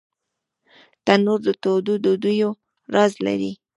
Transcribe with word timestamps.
تنور 1.05 1.39
د 1.45 1.49
تودو 1.63 1.93
ډوډیو 2.03 2.49
راز 2.93 3.13
لري 3.25 3.51